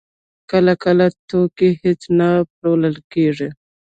کله 0.51 0.73
کله 0.83 1.05
توکي 1.29 1.69
هېڅ 1.81 2.01
نه 2.19 2.29
پلورل 2.55 2.97
کېږي 3.13 3.49